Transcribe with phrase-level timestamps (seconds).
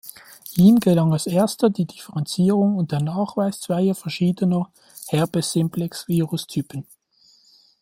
[0.55, 4.71] Ihm gelang als erster die Differenzierung und der Nachweis zweier verschiedener
[5.09, 6.87] Herpes-simplex-Virus-Typen.